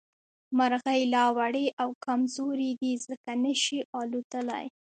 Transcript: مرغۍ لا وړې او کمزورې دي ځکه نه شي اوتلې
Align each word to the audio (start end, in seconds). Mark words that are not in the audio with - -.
مرغۍ 0.57 1.01
لا 1.13 1.25
وړې 1.37 1.65
او 1.81 1.89
کمزورې 2.05 2.71
دي 2.81 2.91
ځکه 3.07 3.31
نه 3.43 3.53
شي 3.63 3.79
اوتلې 3.97 4.63